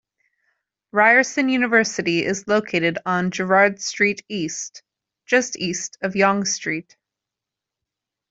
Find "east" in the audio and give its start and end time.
4.27-4.81, 5.57-5.99